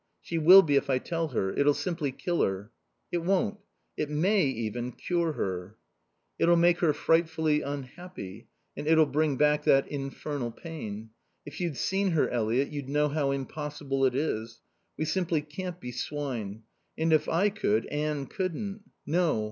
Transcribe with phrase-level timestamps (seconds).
[0.19, 1.51] "She will be if I tell her.
[1.53, 2.71] It'll simply kill her."
[3.11, 3.59] "It won't.
[3.95, 5.77] It may even cure her."
[6.39, 8.47] "It'll make her frightfully unhappy.
[8.75, 11.11] And it'll bring back that infernal pain.
[11.45, 14.61] If you'd seen her, Eliot, you'd know how impossible it is.
[14.97, 16.63] We simply can't be swine.
[16.97, 18.81] And if I could, Anne couldn't....
[19.05, 19.39] No.